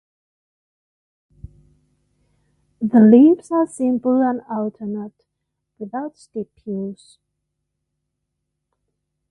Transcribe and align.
The 2.81 2.99
leaves 3.01 3.51
are 3.51 3.67
simple 3.67 4.23
and 4.23 4.41
alternate, 4.49 5.27
without 5.77 6.15
stipules. 6.15 7.19